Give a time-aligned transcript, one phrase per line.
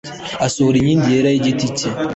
[0.45, 1.89] asohora inkingi yera y igiti cye